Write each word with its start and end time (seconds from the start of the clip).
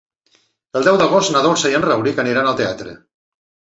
El 0.79 0.87
deu 0.87 0.97
d'agost 1.01 1.33
na 1.35 1.43
Dolça 1.47 1.73
i 1.73 1.77
en 1.81 1.85
Rauric 1.89 2.23
aniran 2.25 2.51
al 2.53 2.59
teatre. 2.63 2.97